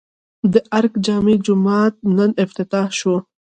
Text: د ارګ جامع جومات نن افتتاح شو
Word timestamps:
د 0.53 0.53
ارګ 0.77 0.93
جامع 1.05 1.35
جومات 1.45 1.93
نن 2.17 2.31
افتتاح 2.45 2.87
شو 2.99 3.15